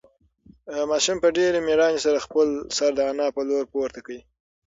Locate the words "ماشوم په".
0.89-1.29